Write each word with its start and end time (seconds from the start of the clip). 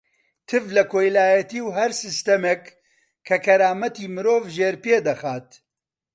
تف 0.47 0.63
لە 0.75 0.83
کۆیلایەتی 0.91 1.59
و 1.63 1.67
هەر 1.77 1.91
سیستەمێک 2.01 2.63
کە 3.27 3.35
کەرامەتی 3.45 4.11
مرۆڤ 4.15 4.43
ژێرپێ 4.55 4.97
دەخات. 5.07 5.47